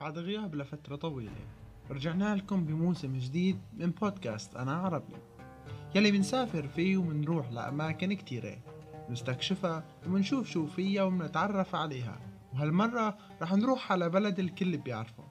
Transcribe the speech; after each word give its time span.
بعد 0.00 0.18
غياب 0.18 0.54
لفترة 0.54 0.96
طويلة. 0.96 1.30
رجعنا 1.90 2.36
لكم 2.36 2.64
بموسم 2.64 3.18
جديد 3.18 3.60
من 3.72 3.90
بودكاست 3.90 4.56
أنا 4.56 4.76
عربي. 4.76 5.16
يلي 5.94 6.10
بنسافر 6.10 6.68
فيه 6.68 6.96
ومنروح 6.96 7.52
لأماكن 7.52 8.12
كتيرة. 8.12 8.58
نستكشفها 9.10 9.84
ومنشوف 10.06 10.48
شو 10.48 10.66
فيها 10.66 11.02
ومنتعرف 11.02 11.74
عليها. 11.74 12.20
وهالمرة 12.52 13.18
رح 13.42 13.52
نروح 13.52 13.92
على 13.92 14.08
بلد 14.08 14.38
الكل 14.38 14.76
بيعرفه. 14.76 15.24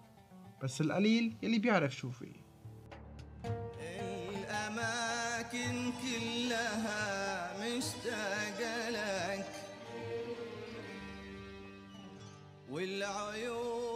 بس 0.64 0.82
القليل 0.82 1.38
يلي 1.43 1.59
بيعرف 1.59 1.95
شو 1.95 2.11
فيه. 2.11 2.45
الأماكن 4.29 5.91
كلها 6.02 7.77
مشتاقة 7.77 8.89
لك. 8.89 9.45
والعيون 12.70 13.95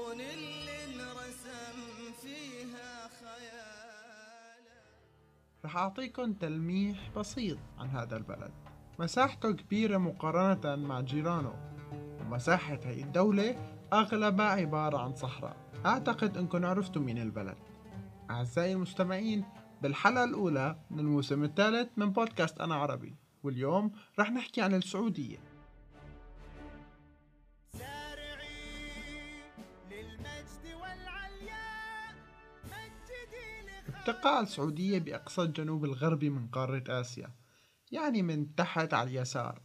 رح 5.66 5.78
أعطيكم 5.78 6.34
تلميح 6.34 7.10
بسيط 7.18 7.58
عن 7.80 7.90
هذا 7.90 8.18
البلد. 8.18 8.52
مساحته 9.00 9.52
كبيرة 9.52 9.98
مقارنة 9.98 10.76
مع 10.76 11.02
جيرانه 11.02 11.54
ومساحة 12.22 12.80
هاي 12.86 13.04
الدولة 13.04 13.56
أغلبها 13.94 14.46
عبارة 14.46 14.98
عن 14.98 15.16
صحراء. 15.16 15.58
أعتقد 15.86 16.38
أنكم 16.38 16.66
عرفتوا 16.66 17.02
مين 17.02 17.18
البلد. 17.18 17.58
أعزائي 18.30 18.74
المستمعين 18.74 19.46
بالحلقة 19.82 20.24
الأولى 20.24 20.76
من 20.92 21.00
الموسم 21.00 21.44
الثالث 21.44 21.90
من 21.98 22.12
بودكاست 22.12 22.62
أنا 22.62 22.76
عربي 22.76 23.16
واليوم 23.44 23.92
رح 24.20 24.32
نحكي 24.32 24.62
عن 24.62 24.74
السعودية. 24.74 25.38
تقع 34.12 34.40
السعودية 34.40 35.00
بأقصى 35.00 35.42
الجنوب 35.42 35.86
الغربي 35.86 36.30
من 36.30 36.48
قارة 36.48 36.84
آسيا 36.88 37.32
يعني 37.92 38.22
من 38.22 38.56
تحت 38.56 38.94
على 38.94 39.10
اليسار 39.10 39.62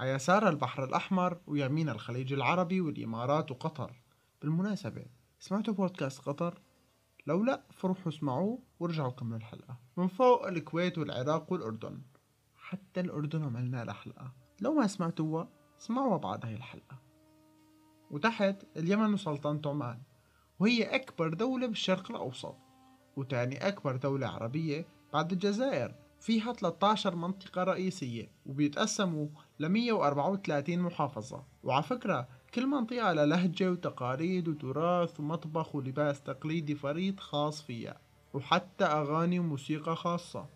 على 0.00 0.10
يسار 0.10 0.48
البحر 0.48 0.84
الأحمر 0.84 1.40
ويمين 1.46 1.88
الخليج 1.88 2.32
العربي 2.32 2.80
والإمارات 2.80 3.50
وقطر. 3.50 4.02
بالمناسبة 4.42 5.06
سمعتوا 5.38 5.74
بودكاست 5.74 6.20
قطر؟ 6.20 6.62
لو 7.26 7.44
لا 7.44 7.62
فروحوا 7.70 8.08
اسمعوه 8.08 8.62
وارجعوا 8.80 9.10
كملوا 9.10 9.36
الحلقة. 9.36 9.76
من 9.96 10.08
فوق 10.08 10.46
الكويت 10.46 10.98
والعراق 10.98 11.52
والأردن 11.52 12.02
حتى 12.56 13.00
الأردن 13.00 13.44
عملنا 13.44 13.84
لها 13.84 13.94
حلقة 13.94 14.32
لو 14.60 14.74
ما 14.74 14.86
سمعتوها 14.86 15.48
اسمعوها 15.80 16.16
بعد 16.16 16.46
هاي 16.46 16.54
الحلقة. 16.54 16.98
وتحت 18.10 18.64
اليمن 18.76 19.12
وسلطنة 19.14 19.60
عمان 19.66 20.02
وهي 20.58 20.82
أكبر 20.82 21.34
دولة 21.34 21.66
بالشرق 21.66 22.10
الأوسط. 22.10 22.67
وتاني 23.18 23.68
أكبر 23.68 23.96
دولة 23.96 24.26
عربية 24.26 24.86
بعد 25.12 25.32
الجزائر 25.32 25.94
فيها 26.20 26.52
13 26.52 27.16
منطقة 27.16 27.64
رئيسية 27.64 28.32
وبيتقسموا 28.46 29.28
ل 29.58 29.68
134 29.68 30.78
محافظة. 30.78 31.44
وعلى 31.62 31.82
فكرة 31.82 32.28
كل 32.54 32.66
منطقة 32.66 33.12
لهجة 33.12 33.70
وتقاليد 33.70 34.48
وتراث 34.48 35.20
ومطبخ 35.20 35.74
ولباس 35.74 36.22
تقليدي 36.22 36.74
فريد 36.74 37.20
خاص 37.20 37.62
فيها 37.62 38.00
وحتى 38.34 38.84
أغاني 38.84 39.38
وموسيقى 39.38 39.96
خاصة. 39.96 40.46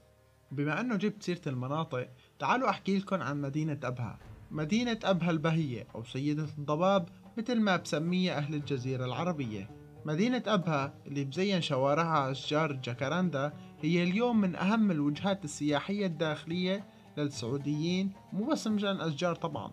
بما 0.52 0.80
أنه 0.80 0.96
جبت 0.96 1.22
سيرة 1.22 1.40
المناطق 1.46 2.08
تعالوا 2.38 2.70
أحكي 2.70 2.98
لكم 2.98 3.22
عن 3.22 3.40
مدينة 3.40 3.78
أبها. 3.84 4.18
مدينة 4.50 4.98
أبها 5.05 5.30
البهية 5.30 5.86
أو 5.94 6.05
سيدة 6.05 6.44
الضباب 6.58 7.08
مثل 7.38 7.60
ما 7.60 7.77
بسميها 7.77 8.36
أهل 8.36 8.55
الجزيرة 8.55 9.05
العربية. 9.05 9.81
مدينة 10.05 10.42
أبها 10.47 10.95
اللي 11.06 11.25
بزين 11.25 11.61
شوارعها 11.61 12.31
أشجار 12.31 12.70
الجاكاراندا 12.70 13.53
هي 13.81 14.03
اليوم 14.03 14.41
من 14.41 14.56
أهم 14.56 14.91
الوجهات 14.91 15.45
السياحية 15.45 16.06
الداخلية 16.06 16.84
للسعوديين 17.17 18.13
مو 18.33 18.45
بس 18.45 18.67
مشان 18.67 19.01
أشجار 19.01 19.35
طبعا. 19.35 19.70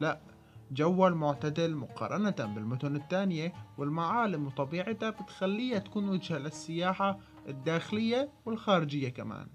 لا 0.00 0.20
جوها 0.72 1.08
المعتدل 1.08 1.74
مقارنة 1.74 2.30
بالمدن 2.30 2.96
التانية 2.96 3.52
والمعالم 3.78 4.46
وطبيعتها 4.46 5.10
بتخليها 5.10 5.78
تكون 5.78 6.08
وجهة 6.08 6.38
للسياحة 6.38 7.18
الداخلية 7.48 8.30
والخارجية 8.46 9.08
كمان. 9.08 9.46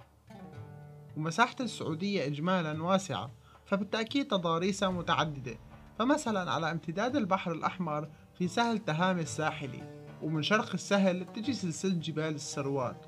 ومساحة 1.17 1.55
السعودية 1.59 2.25
إجمالا 2.25 2.83
واسعة 2.83 3.31
فبالتأكيد 3.65 4.27
تضاريسها 4.27 4.89
متعددة. 4.89 5.57
فمثلا 5.99 6.51
على 6.51 6.71
امتداد 6.71 7.15
البحر 7.15 7.51
الأحمر 7.51 8.09
في 8.37 8.47
سهل 8.47 8.79
تهامي 8.79 9.21
الساحلي. 9.21 10.02
ومن 10.23 10.43
شرق 10.43 10.73
السهل 10.73 11.25
تجي 11.25 11.53
سلسلة 11.53 11.93
جبال 11.93 12.35
السروات 12.35 13.05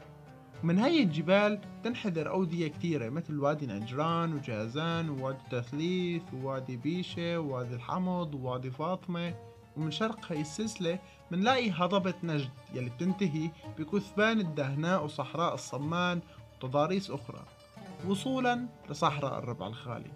ومن 0.64 0.80
هاي 0.80 1.04
الجبال 1.04 1.62
تنحدر 1.84 2.30
أودية 2.30 2.68
كثيرة 2.68 3.10
مثل 3.10 3.40
وادي 3.40 3.68
نجران 3.68 4.34
وجازان 4.34 5.10
ووادي 5.10 5.40
تثليث 5.52 6.22
ووادي 6.34 6.78
بيشة 6.78 7.40
ووادي 7.40 7.76
الحمض 7.76 8.36
ووادي 8.36 8.72
فاطمة. 8.72 9.36
ومن 9.78 9.92
شرق 9.92 10.32
هاي 10.32 10.42
السلسلة 10.42 11.00
منلاقي 11.32 11.72
هضبة 11.72 12.14
نجد 12.24 12.50
يلي 12.74 12.90
بتنتهي 12.90 13.50
بكثبان 13.80 14.40
الدهناء 14.40 15.06
وصحراء 15.06 15.54
الصمان 15.54 16.22
وتضاريس 16.58 17.12
أخرى 17.12 17.46
وصولا 18.08 18.66
لصحراء 18.90 19.40
الربع 19.40 19.68
الخالي. 19.68 20.12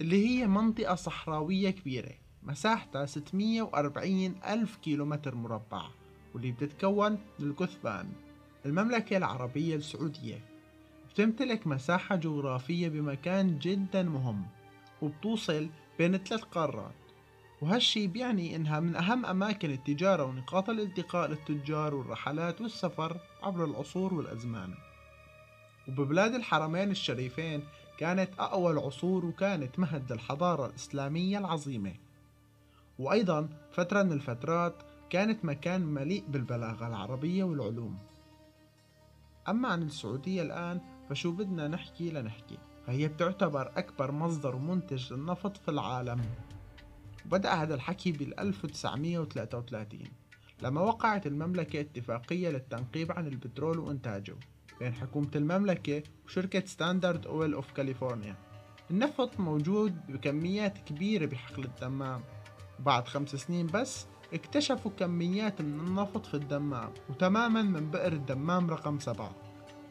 اللي 0.00 0.26
هي 0.28 0.46
منطقة 0.46 0.94
صحراوية 0.94 1.70
كبيرة 1.70 2.12
مساحتها 2.42 3.06
640 3.06 4.34
ألف 4.48 4.76
كيلومتر 4.76 5.34
مربع 5.34 5.82
واللي 6.34 6.52
بتتكون 6.52 7.18
من 7.38 7.50
الكثبان 7.50 8.12
المملكة 8.66 9.16
العربية 9.16 9.76
السعودية. 9.76 10.44
بتمتلك 11.10 11.66
مساحة 11.66 12.16
جغرافية 12.16 12.88
بمكان 12.88 13.58
جدا 13.58 14.02
مهم 14.02 14.46
وبتوصل 15.02 15.68
بين 15.98 16.16
ثلاث 16.16 16.42
قارات. 16.42 16.94
وهالشي 17.62 18.06
بيعني 18.06 18.56
إنها 18.56 18.80
من 18.80 18.96
أهم 18.96 19.26
أماكن 19.26 19.70
التجارة 19.70 20.24
ونقاط 20.24 20.70
الالتقاء 20.70 21.28
للتجار 21.28 21.94
والرحلات 21.94 22.60
والسفر 22.60 23.16
عبر 23.42 23.64
العصور 23.64 24.14
والأزمان. 24.14 24.74
وببلاد 25.88 26.34
الحرمين 26.34 26.90
الشريفين 26.90 27.62
كانت 27.96 28.30
أقوى 28.38 28.72
العصور 28.72 29.26
وكانت 29.26 29.78
مهد 29.78 30.12
للحضارة 30.12 30.66
الإسلامية 30.66 31.38
العظيمة. 31.38 31.94
وأيضا 32.98 33.48
فترة 33.72 34.02
من 34.02 34.12
الفترات 34.12 34.82
كانت 35.10 35.44
مكان 35.44 35.80
مليء 35.80 36.24
بالبلاغة 36.28 36.88
العربية 36.88 37.44
والعلوم. 37.44 37.98
أما 39.48 39.68
عن 39.68 39.82
السعودية 39.82 40.42
الآن 40.42 40.80
فشو 41.10 41.32
بدنا 41.32 41.68
نحكي 41.68 42.10
لنحكي. 42.10 42.58
فهي 42.86 43.08
بتعتبر 43.08 43.72
أكبر 43.76 44.12
مصدر 44.12 44.56
ومنتج 44.56 45.12
للنفط 45.12 45.56
في 45.56 45.70
العالم. 45.70 46.20
وبدأ 47.26 47.52
هذا 47.52 47.74
الحكي 47.74 48.12
بال 48.12 48.40
1933 48.40 50.00
لما 50.62 50.80
وقعت 50.80 51.26
المملكة 51.26 51.80
اتفاقية 51.80 52.48
للتنقيب 52.48 53.12
عن 53.12 53.26
البترول 53.26 53.78
وإنتاجه. 53.78 54.36
بين 54.80 54.94
حكومة 54.94 55.30
المملكة 55.36 56.02
وشركة 56.26 56.66
Standard 56.66 57.26
Oil 57.26 57.54
of 57.54 57.72
California 57.72 58.36
النفط 58.90 59.40
موجود 59.40 60.06
بكميات 60.08 60.78
كبيرة 60.78 61.26
بحقل 61.26 61.64
الدمام. 61.64 62.20
وبعد 62.80 63.08
خمس 63.08 63.36
سنين 63.36 63.66
بس 63.66 64.06
اكتشفوا 64.34 64.90
كميات 64.98 65.60
من 65.60 65.80
النفط 65.80 66.26
في 66.26 66.34
الدمام 66.34 66.92
وتماما 67.10 67.62
من 67.62 67.90
بئر 67.90 68.12
الدمام 68.12 68.70
رقم 68.70 68.98
سبعة 68.98 69.30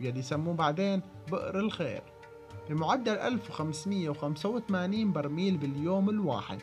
يلي 0.01 0.22
سموه 0.22 0.53
بعدين 0.53 1.01
بئر 1.31 1.59
الخير. 1.59 2.01
بمعدل 2.69 3.18
1585 3.18 5.12
برميل 5.12 5.57
باليوم 5.57 6.09
الواحد. 6.09 6.62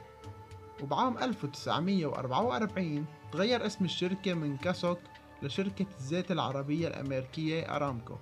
وبعام 0.82 1.19
1944 1.19 3.06
تغير 3.32 3.67
اسم 3.67 3.85
الشركة 3.85 4.35
من 4.35 4.56
كاسوك 4.56 4.99
لشركة 5.43 5.87
الزيت 5.99 6.31
العربية 6.31 6.89
الأمريكية 6.89 7.77
أرامكو. 7.77 8.15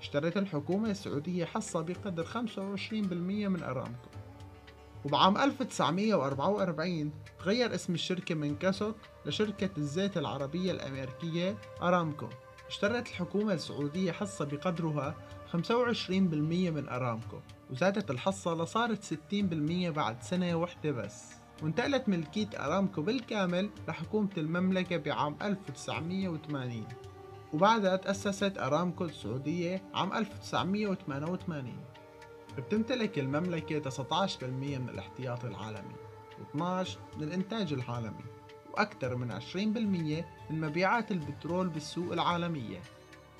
اشترت 0.00 0.36
الحكومة 0.36 0.90
السعودية 0.90 1.44
حصة 1.44 1.80
بقدر 1.80 2.24
25% 2.24 3.48
من 3.48 3.62
أرامكو. 3.62 4.08
وبعام 5.04 5.36
1944 5.36 7.12
تغير 7.38 7.74
اسم 7.74 7.94
الشركة 7.94 8.34
من 8.34 8.56
كاسوك 8.56 8.96
لشركة 9.26 9.70
الزيت 9.78 10.16
العربية 10.16 10.72
الأمريكية 10.72 11.56
أرامكو. 11.82 12.28
اشترت 12.68 13.08
الحكومة 13.08 13.52
السعودية 13.52 14.12
حصة 14.12 14.44
بقدرها 14.44 15.14
25% 15.52 15.60
من 16.70 16.88
أرامكو. 16.88 17.38
وزادت 17.70 18.10
الحصة 18.10 18.54
لصارت 18.54 19.04
60% 19.04 19.90
بعد 19.90 20.22
سنة 20.22 20.54
واحدة 20.54 20.90
بس. 20.90 21.41
وانتقلت 21.62 22.08
ملكية 22.08 22.48
أرامكو 22.56 23.02
بالكامل 23.02 23.70
لحكومة 23.88 24.28
المملكة 24.36 24.96
بعام 24.96 25.36
1980 25.42 26.86
وبعدها 27.52 27.96
تأسست 27.96 28.58
أرامكو 28.58 29.04
السعودية 29.04 29.82
عام 29.94 30.12
1988 30.12 31.72
بتمتلك 32.58 33.18
المملكة 33.18 33.90
19% 33.90 34.44
من 34.44 34.88
الاحتياطي 34.88 35.46
العالمي 35.46 35.94
و12 36.38 36.58
من 37.16 37.22
الإنتاج 37.22 37.72
العالمي 37.72 38.24
وأكثر 38.72 39.16
من 39.16 39.40
20% 39.40 39.56
من 39.56 40.24
مبيعات 40.60 41.12
البترول 41.12 41.68
بالسوق 41.68 42.12
العالمية. 42.12 42.80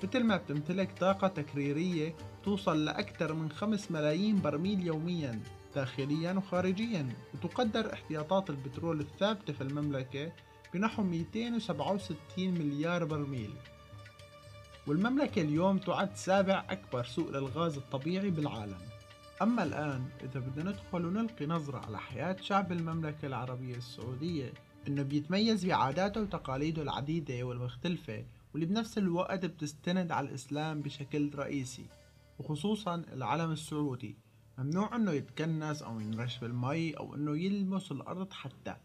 مثل 0.03 0.23
ما 0.23 0.37
بتمتلك 0.37 0.99
طاقة 0.99 1.27
تكريرية 1.27 2.15
توصل 2.43 2.85
لأكثر 2.85 3.33
من 3.33 3.51
5 3.51 3.91
ملايين 3.93 4.41
برميل 4.41 4.87
يوميا. 4.87 5.39
داخليا 5.75 6.33
وخارجيا 6.33 7.09
وتقدر 7.33 7.93
احتياطات 7.93 8.49
البترول 8.49 8.99
الثابتة 8.99 9.53
في 9.53 9.61
المملكة 9.61 10.31
بنحو 10.73 11.03
267 11.03 12.17
مليار 12.39 13.05
برميل. 13.05 13.53
والمملكة 14.87 15.41
اليوم 15.41 15.77
تعد 15.77 16.15
سابع 16.15 16.65
أكبر 16.69 17.03
سوق 17.03 17.29
للغاز 17.29 17.77
الطبيعي 17.77 18.29
بالعالم. 18.29 18.77
أما 19.41 19.63
الآن 19.63 20.05
إذا 20.23 20.39
بدنا 20.39 20.71
ندخل 20.71 21.05
ونلقي 21.05 21.45
نظرة 21.45 21.77
على 21.77 21.99
حياة 21.99 22.37
شعب 22.41 22.71
المملكة 22.71 23.25
العربية 23.25 23.75
السعودية 23.75 24.53
إنه 24.87 25.03
بيتميز 25.03 25.65
بعاداته 25.65 26.21
وتقاليده 26.21 26.81
العديدة 26.81 27.43
والمختلفة 27.43 28.25
واللي 28.53 28.65
بنفس 28.65 28.97
الوقت 28.97 29.45
بتستند 29.45 30.11
على 30.11 30.29
الإسلام 30.29 30.81
بشكل 30.81 31.31
رئيسي 31.35 31.85
وخصوصا 32.39 32.95
العلم 32.95 33.51
السعودي. 33.51 34.15
ممنوع 34.57 34.95
إنه 34.95 35.11
يتكنس 35.11 35.81
أو 35.81 35.99
ينرش 35.99 36.37
بالمي 36.37 36.91
أو 36.91 37.15
إنه 37.15 37.37
يلمس 37.37 37.91
الأرض 37.91 38.31
حتى. 38.33 38.75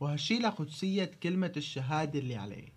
وهالشي 0.00 0.38
لقدسية 0.38 1.10
كلمة 1.22 1.52
الشهادة 1.56 2.18
اللي 2.18 2.36
عليه. 2.36 2.72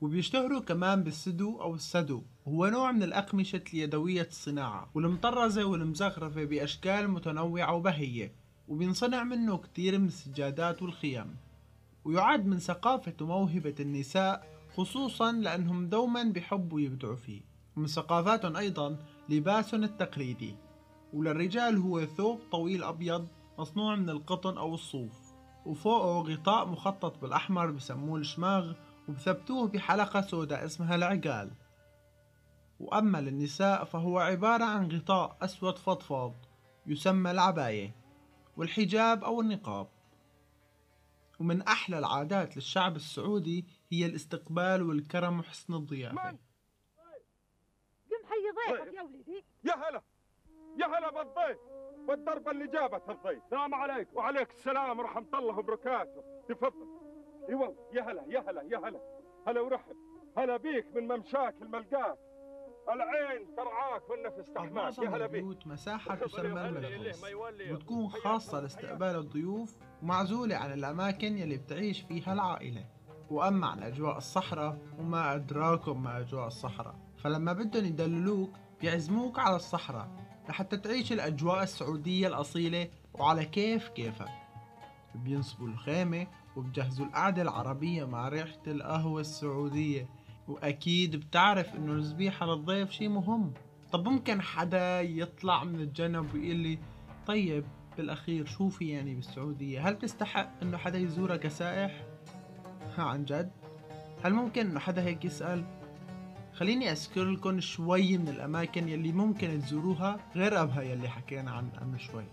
وبيشتهروا 0.00 0.60
كمان 0.60 1.02
بالسدو 1.02 1.60
أو 1.60 1.74
السدو. 1.74 2.22
هو 2.48 2.66
نوع 2.66 2.92
من 2.92 3.02
الأقمشة 3.02 3.62
اليدوية 3.74 4.26
الصناعة 4.30 4.90
والمطرزة 4.94 5.64
والمزخرفة 5.64 6.44
بأشكال 6.44 7.10
متنوعة 7.10 7.74
وبهية. 7.74 8.32
وبينصنع 8.68 9.24
منه 9.24 9.56
كتير 9.58 9.98
من 9.98 10.06
السجادات 10.06 10.82
والخيام 10.82 11.36
ويعد 12.04 12.46
من 12.46 12.58
ثقافة 12.58 13.14
وموهبة 13.20 13.74
النساء 13.80 14.46
خصوصا 14.76 15.32
لأنهم 15.32 15.88
دوما 15.88 16.22
بيحبوا 16.22 16.80
يبدعوا 16.80 17.16
فيه. 17.16 17.40
ومن 17.76 17.86
ثقافاتهم 17.86 18.56
أيضا 18.56 18.96
لباسهم 19.28 19.84
التقليدي. 19.84 20.54
وللرجال 21.12 21.76
هو 21.76 22.06
ثوب 22.06 22.40
طويل 22.52 22.84
أبيض 22.84 23.28
مصنوع 23.58 23.96
من 23.96 24.10
القطن 24.10 24.58
أو 24.58 24.74
الصوف 24.74 25.28
وفوقه 25.66 26.32
غطاء 26.32 26.66
مخطط 26.66 27.18
بالأحمر 27.18 27.70
بسموه 27.70 28.18
الشماغ 28.18 28.72
وبثبتوه 29.08 29.68
بحلقة 29.68 30.20
سوداء 30.20 30.64
اسمها 30.64 30.94
العقال. 30.94 31.50
وأما 32.80 33.20
للنساء 33.20 33.84
فهو 33.84 34.18
عبارة 34.18 34.64
عن 34.64 34.92
غطاء 34.92 35.36
أسود 35.42 35.78
فضفاض 35.78 36.34
يسمى 36.86 37.30
العباية 37.30 37.94
والحجاب 38.56 39.24
أو 39.24 39.40
النقاب. 39.40 39.88
ومن 41.40 41.62
أحلى 41.62 41.98
العادات 41.98 42.56
للشعب 42.56 42.96
السعودي 42.96 43.64
هي 43.92 44.06
الاستقبال 44.06 44.82
والكرم 44.82 45.38
وحسن 45.38 45.74
الضيافة. 45.74 46.30
قم 48.10 48.24
حي 48.24 48.74
ضيفك 48.74 48.94
يا 48.94 49.02
ولدي 49.02 49.44
يا 49.64 49.74
هلا. 49.74 50.02
يا 50.78 50.86
هلا 50.86 51.10
بالضيف. 51.10 51.58
والضربة 52.08 52.50
اللي 52.50 52.66
جابت 52.66 53.02
الضيف. 53.08 53.44
السلام 53.44 53.74
عليكم. 53.74 54.16
وعليك 54.16 54.50
السلام 54.50 54.98
ورحمة 54.98 55.38
الله 55.38 55.58
وبركاته. 55.58 56.22
تفضل 56.48 56.86
إي 57.48 57.54
والله 57.54 57.76
يا 57.92 58.02
هلا 58.02 58.24
يا 58.28 58.50
هلا 58.50 58.62
يا 58.62 58.78
هلا. 58.78 59.00
هلا 59.46 59.60
ورحب. 59.60 59.96
هلا 60.38 60.56
بيك 60.56 60.86
من 60.94 61.08
ممشاك 61.08 61.54
الملقاك. 61.62 62.18
العين 62.92 63.54
ترعاك 63.56 64.10
والنفس 64.10 64.52
تحماك. 64.52 64.98
يا 64.98 65.08
هلا 65.08 65.26
بيك. 65.26 65.42
البيوت 65.42 65.66
مساحة 65.66 66.14
تسمى 66.14 67.30
يولي. 67.30 67.72
وتكون 67.72 68.08
خاصة 68.08 68.60
لاستقبال 68.60 69.16
الضيوف 69.16 69.76
ومعزولة 70.02 70.56
عن 70.56 70.72
الأماكن 70.72 71.38
يلي 71.38 71.56
بتعيش 71.56 72.02
فيها 72.02 72.32
العائلة. 72.32 72.84
وأما 73.30 73.66
عن 73.66 73.82
أجواء 73.82 74.16
الصحراء 74.16 74.78
وما 74.98 75.34
أدراكم 75.34 76.02
ما 76.02 76.18
أجواء 76.18 76.46
الصحراء. 76.46 76.94
فلما 77.16 77.52
بدهم 77.52 77.84
يدللوك 77.84 78.50
بيعزموك 78.80 79.38
على 79.38 79.56
الصحراء. 79.56 80.27
لحتى 80.48 80.76
تعيش 80.76 81.12
الأجواء 81.12 81.62
السعودية 81.62 82.28
الأصيلة 82.28 82.88
وعلى 83.14 83.44
كيف 83.44 83.88
كيفك 83.88 84.28
بينصبوا 85.14 85.68
الخيمة 85.68 86.26
وبجهزوا 86.56 87.06
القعدة 87.06 87.42
العربية 87.42 88.04
مع 88.04 88.28
ريحة 88.28 88.62
القهوة 88.66 89.20
السعودية 89.20 90.08
وأكيد 90.48 91.16
بتعرف 91.16 91.74
إنه 91.74 91.92
الذبيحة 91.92 92.46
للضيف 92.46 92.90
شي 92.90 93.08
مهم 93.08 93.52
طب 93.92 94.08
ممكن 94.08 94.40
حدا 94.40 95.00
يطلع 95.00 95.64
من 95.64 95.80
الجنب 95.80 96.34
ويقول 96.34 96.56
لي 96.56 96.78
طيب 97.26 97.64
بالأخير 97.96 98.46
شو 98.46 98.68
في 98.68 98.88
يعني 98.88 99.14
بالسعودية 99.14 99.88
هل 99.88 99.98
تستحق 99.98 100.50
إنه 100.62 100.76
حدا 100.76 100.98
يزورها 100.98 101.36
كسائح؟ 101.36 102.04
ها 102.96 103.02
عن 103.02 103.24
جد؟ 103.24 103.50
هل 104.24 104.32
ممكن 104.32 104.70
إنه 104.70 104.80
حدا 104.80 105.02
هيك 105.02 105.24
يسأل؟ 105.24 105.77
خليني 106.58 106.92
أذكر 106.92 107.24
لكم 107.24 107.60
شوي 107.60 108.18
من 108.18 108.28
الأماكن 108.28 108.88
يلي 108.88 109.12
ممكن 109.12 109.60
تزوروها 109.60 110.20
غير 110.36 110.62
أبها 110.62 110.82
يلي 110.82 111.08
حكينا 111.08 111.50
عن 111.50 111.70
قبل 111.70 112.00
شوي. 112.00 112.24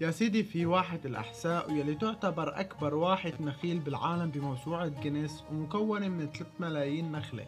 يا 0.00 0.10
سيدي 0.10 0.44
في 0.44 0.66
واحة 0.66 0.98
الأحساء 1.04 1.70
واللي 1.70 1.94
تعتبر 1.94 2.60
أكبر 2.60 2.94
واحة 2.94 3.32
نخيل 3.40 3.78
بالعالم 3.78 4.30
بموسوعة 4.30 5.02
جينيس 5.02 5.42
ومكونة 5.50 6.08
من 6.08 6.26
3 6.26 6.46
ملايين 6.60 7.12
نخلة. 7.12 7.46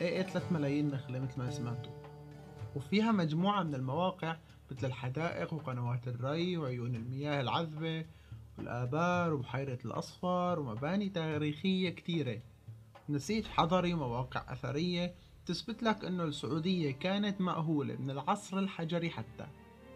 إيه 0.00 0.08
إيه 0.08 0.22
3 0.22 0.52
ملايين 0.52 0.90
نخلة 0.90 1.20
مثل 1.20 1.38
ما 1.38 1.50
سمعتوا. 1.50 1.92
وفيها 2.76 3.12
مجموعة 3.12 3.62
من 3.62 3.74
المواقع 3.74 4.36
مثل 4.70 4.86
الحدائق 4.86 5.54
وقنوات 5.54 6.08
الري 6.08 6.56
وعيون 6.56 6.94
المياه 6.94 7.40
العذبة 7.40 8.04
والآبار 8.58 9.34
وبحيرة 9.34 9.78
الأصفر 9.84 10.60
ومباني 10.60 11.08
تاريخية 11.08 11.90
كتيرة. 11.90 12.38
نسيج 13.08 13.46
حضري 13.46 13.94
ومواقع 13.94 14.52
أثرية 14.52 15.14
تثبت 15.46 15.82
لك 15.82 16.04
إنه 16.04 16.24
السعودية 16.24 16.92
كانت 16.92 17.40
مأهولة 17.40 17.96
من 17.96 18.10
العصر 18.10 18.58
الحجري 18.58 19.10
حتى. 19.10 19.46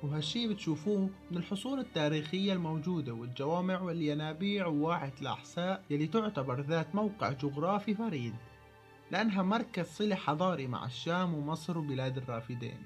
وهالشي 0.03 0.49
بتشوفوه 0.49 1.11
من 1.31 1.37
الحصون 1.37 1.79
التاريخية 1.79 2.53
الموجودة 2.53 3.13
والجوامع 3.13 3.81
والينابيع 3.81 4.67
وواحة 4.67 5.13
الأحساء 5.21 5.85
يلي 5.91 6.07
تعتبر 6.07 6.61
ذات 6.61 6.95
موقع 6.95 7.33
جغرافي 7.33 7.95
فريد 7.95 8.35
لأنها 9.11 9.43
مركز 9.43 9.87
صلة 9.87 10.15
حضاري 10.15 10.67
مع 10.67 10.87
الشام 10.87 11.35
ومصر 11.35 11.79
وبلاد 11.79 12.17
الرافدين. 12.17 12.83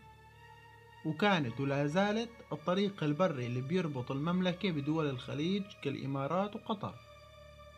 وكانت 1.07 1.61
ولا 1.61 1.87
زالت 1.87 2.31
الطريق 2.53 3.05
البري 3.05 3.47
اللي 3.47 3.61
بيربط 3.61 4.11
المملكة 4.11 4.71
بدول 4.71 5.11
الخليج 5.11 5.63
كالإمارات 5.85 6.57
وقطر. 6.57 6.95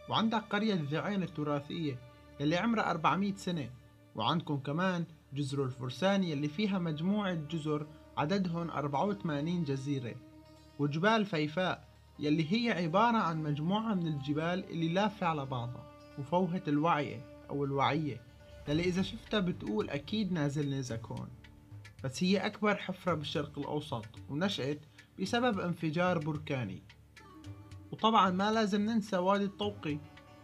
وعندك 0.08 0.42
قرية 0.50 0.74
الذعين 0.74 1.22
التراثية 1.22 2.11
يلي 2.42 2.56
عمرها 2.56 2.90
400 2.90 3.34
سنة. 3.34 3.70
وعندكم 4.14 4.56
كمان 4.56 5.04
جزر 5.34 5.64
الفرسان 5.64 6.24
يلي 6.24 6.48
فيها 6.48 6.78
مجموعة 6.78 7.34
جزر 7.34 7.86
عددهم 8.16 8.70
84 8.70 9.64
جزيرة. 9.64 10.14
وجبال 10.78 11.26
فيفاء 11.26 11.88
يلي 12.18 12.52
هي 12.52 12.72
عبارة 12.84 13.16
عن 13.16 13.42
مجموعة 13.42 13.94
من 13.94 14.06
الجبال 14.06 14.70
اللي 14.70 14.88
لافة 14.88 15.26
على 15.26 15.46
بعضها 15.46 15.92
وفوهة 16.18 16.62
الوعية 16.68 17.24
أو 17.50 17.64
الوعية. 17.64 18.20
يلي 18.68 18.82
إذا 18.82 19.02
شفتها 19.02 19.40
بتقول 19.40 19.90
أكيد 19.90 20.32
نازل 20.32 20.70
نيزك 20.70 21.06
هون 21.06 21.28
بس 22.04 22.24
هي 22.24 22.46
أكبر 22.46 22.76
حفرة 22.76 23.14
بالشرق 23.14 23.58
الأوسط 23.58 24.06
ونشأت 24.30 24.80
بسبب 25.20 25.60
انفجار 25.60 26.18
بركاني. 26.18 26.82
وطبعا 27.92 28.30
ما 28.30 28.52
لازم 28.52 28.80
ننسى 28.80 29.16
وادي 29.16 29.44
الطوقي. 29.44 29.98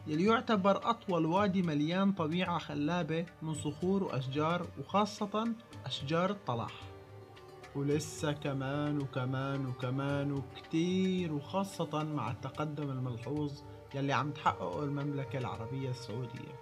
يلي 0.08 0.24
يعتبر 0.24 0.90
أطول 0.90 1.26
وادي 1.26 1.62
مليان 1.62 2.12
طبيعة 2.12 2.58
خلابة 2.58 3.26
من 3.42 3.54
صخور 3.54 4.02
وأشجار 4.02 4.66
وخاصة 4.78 5.54
أشجار 5.86 6.30
الطلاح. 6.30 6.72
ولسه 7.74 8.32
كمان 8.32 8.98
وكمان 8.98 9.66
وكمان 9.66 10.32
وكتير 10.32 11.32
وخاصة 11.32 12.02
مع 12.02 12.30
التقدم 12.30 12.90
الملحوظ 12.90 13.52
يلي 13.94 14.12
عم 14.12 14.30
تحققه 14.30 14.84
المملكة 14.84 15.38
العربية 15.38 15.90
السعودية. 15.90 16.60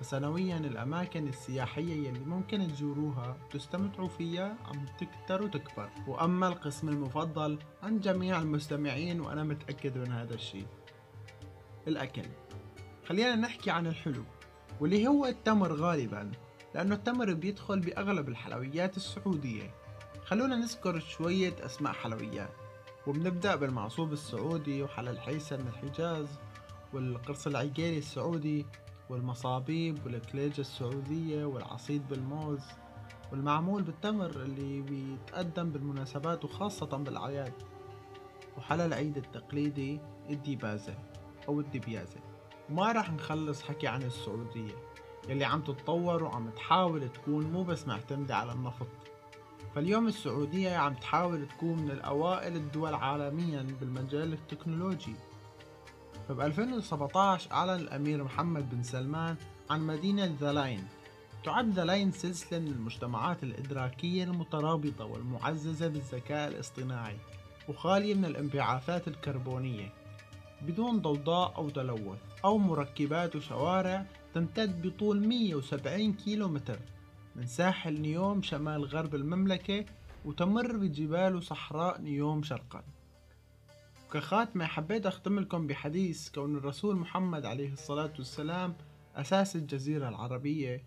فسنويا 0.00 0.56
الأماكن 0.56 1.28
السياحية 1.28 2.08
يلي 2.08 2.24
ممكن 2.24 2.68
تزوروها 2.68 3.36
وتستمتعوا 3.44 4.08
فيها 4.08 4.56
عم 4.64 4.86
تكتر 4.98 5.42
وتكبر. 5.42 5.90
وأما 6.06 6.48
القسم 6.48 6.88
المفضل 6.88 7.58
عن 7.82 8.00
جميع 8.00 8.42
المستمعين 8.42 9.20
وأنا 9.20 9.44
متأكد 9.44 9.98
من 9.98 10.12
هذا 10.12 10.34
الشيء. 10.34 10.66
الأكل. 11.88 12.26
خلينا 13.08 13.36
نحكي 13.36 13.70
عن 13.70 13.86
الحلو 13.86 14.24
واللي 14.80 15.06
هو 15.08 15.26
التمر 15.26 15.72
غالبا 15.72 16.32
لأنه 16.74 16.94
التمر 16.94 17.32
بيدخل 17.32 17.80
بأغلب 17.80 18.28
الحلويات 18.28 18.96
السعودية. 18.96 19.74
خلونا 20.24 20.56
نذكر 20.56 20.98
شوية 20.98 21.54
أسماء 21.66 21.92
حلويات 21.92 22.50
وبنبدأ 23.06 23.56
بالمعصوب 23.56 24.12
السعودي 24.12 24.82
وحلا 24.82 25.10
الحيسة 25.10 25.56
من 25.56 25.66
الحجاز 25.68 26.26
والقرص 26.92 27.46
العقيلي 27.46 27.98
السعودي 27.98 28.66
والمصابيب 29.10 29.98
والكليجة 30.06 30.60
السعودية 30.60 31.44
والعصيد 31.44 32.08
بالموز 32.08 32.60
والمعمول 33.32 33.82
بالتمر 33.82 34.30
اللي 34.30 34.80
بيتقدم 34.80 35.70
بالمناسبات 35.70 36.44
وخاصة 36.44 36.86
بالأعياد 36.86 37.52
وحلا 38.58 38.86
العيد 38.86 39.16
التقليدي 39.16 40.00
الديبازة 40.30 40.94
أو 41.48 41.60
الدبيازة 41.60 42.25
وما 42.70 42.92
راح 42.92 43.12
نخلص 43.12 43.62
حكي 43.62 43.86
عن 43.86 44.02
السعودية. 44.02 44.74
يلي 45.28 45.44
عم 45.44 45.60
تتطور 45.60 46.22
وعم 46.22 46.50
تحاول 46.50 47.08
تكون 47.08 47.52
مو 47.52 47.62
بس 47.62 47.86
معتمدة 47.86 48.36
على 48.36 48.52
النفط. 48.52 48.86
فاليوم 49.74 50.06
السعودية 50.06 50.76
عم 50.76 50.94
تحاول 50.94 51.48
تكون 51.48 51.78
من 51.78 51.90
الأوائل 51.90 52.56
الدول 52.56 52.94
عالميا 52.94 53.66
بالمجال 53.80 54.32
التكنولوجي. 54.32 55.14
فب 56.28 56.40
2017 56.40 57.52
أعلن 57.52 57.80
الأمير 57.80 58.24
محمد 58.24 58.70
بن 58.70 58.82
سلمان 58.82 59.36
عن 59.70 59.86
مدينة 59.86 60.36
The 60.40 60.52
Line 60.52 60.84
تعد 61.44 61.72
The 61.72 61.84
Line 61.84 62.12
سلسلة 62.12 62.58
من 62.58 62.66
المجتمعات 62.66 63.42
الإدراكية 63.42 64.24
المترابطة 64.24 65.04
والمعززة 65.04 65.88
بالذكاء 65.88 66.48
الاصطناعي 66.48 67.16
وخالية 67.68 68.14
من 68.14 68.24
الانبعاثات 68.24 69.08
الكربونية. 69.08 69.92
بدون 70.62 71.00
ضوضاء 71.00 71.56
أو 71.56 71.70
تلوث 71.70 72.18
أو 72.44 72.58
مركبات 72.58 73.36
وشوارع 73.36 74.06
تمتد 74.34 74.86
بطول 74.86 75.28
170 75.28 76.12
كيلو 76.12 76.48
متر 76.48 76.78
من 77.36 77.46
ساحل 77.46 78.00
نيوم 78.00 78.42
شمال 78.42 78.84
غرب 78.84 79.14
المملكة 79.14 79.84
وتمر 80.24 80.76
بجبال 80.76 81.36
وصحراء 81.36 82.00
نيوم 82.00 82.42
شرقا. 82.42 82.82
وكخاتمة 84.06 84.66
حبيت 84.66 85.06
أختم 85.06 85.40
لكم 85.40 85.66
بحديث 85.66 86.28
كون 86.28 86.56
الرسول 86.56 86.96
محمد 86.96 87.46
عليه 87.46 87.72
الصلاة 87.72 88.12
والسلام 88.18 88.76
أساس 89.16 89.56
الجزيرة 89.56 90.08
العربية. 90.08 90.84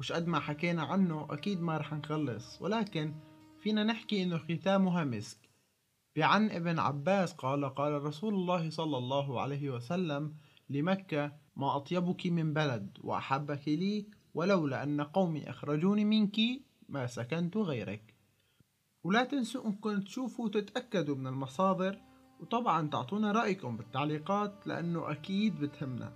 وش 0.00 0.12
قد 0.12 0.26
ما 0.26 0.40
حكينا 0.40 0.82
عنه 0.82 1.26
أكيد 1.30 1.62
ما 1.62 1.76
رح 1.76 1.92
نخلص 1.92 2.62
ولكن 2.62 3.14
فينا 3.62 3.84
نحكي 3.84 4.22
إنه 4.22 4.38
ختامها 4.38 5.04
مسك 5.04 5.43
بعن 6.16 6.50
ابن 6.50 6.78
عباس 6.78 7.32
قال 7.32 7.74
قال 7.74 8.02
رسول 8.02 8.34
الله 8.34 8.70
صلى 8.70 8.98
الله 8.98 9.40
عليه 9.40 9.70
وسلم 9.70 10.34
لمكة 10.70 11.32
ما 11.56 11.76
أطيبك 11.76 12.26
من 12.26 12.52
بلد 12.52 12.98
وأحبك 13.00 13.68
لي 13.68 14.06
ولولا 14.34 14.82
أن 14.82 15.00
قومي 15.00 15.50
أخرجوني 15.50 16.04
منك 16.04 16.36
ما 16.88 17.06
سكنت 17.06 17.56
غيرك. 17.56 18.14
ولا 19.04 19.24
تنسوا 19.24 19.66
أنكم 19.66 20.00
تشوفوا 20.00 20.44
وتتأكدوا 20.44 21.16
من 21.16 21.26
المصادر 21.26 21.98
وطبعا 22.40 22.88
تعطونا 22.88 23.32
رأيكم 23.32 23.76
بالتعليقات 23.76 24.66
لأنه 24.66 25.10
أكيد 25.10 25.60
بتهمنا. 25.60 26.12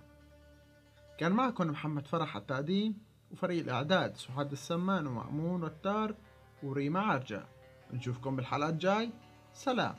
كان 1.17 1.31
معكم 1.31 1.67
محمد 1.67 2.07
فرح 2.07 2.35
التقديم 2.35 2.97
وفريق 3.31 3.63
الإعداد 3.63 4.15
سعاد 4.15 4.51
السمان 4.51 5.07
ومأمون 5.07 5.63
وتار 5.63 6.15
وريما 6.63 6.99
عرجة. 6.99 7.45
نشوفكم 7.93 8.35
بالحلقة 8.35 8.69
الجاي. 8.69 9.11
سلام 9.52 9.96